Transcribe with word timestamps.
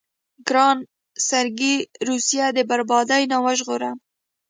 ګرانه 0.47 0.85
سرګي 1.27 1.75
روسيه 2.07 2.45
د 2.55 2.57
بربادۍ 2.69 3.23
نه 3.31 3.37
وژغوره. 3.45 3.91